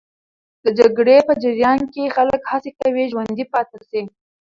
د 0.63 0.65
جګړې 0.79 1.17
په 1.27 1.33
جریان 1.43 1.79
کې 1.93 2.13
خلک 2.15 2.41
هڅه 2.51 2.71
کوي 2.79 3.03
ژوندي 3.11 3.45
پاتې 3.53 3.77
سي. 3.89 4.01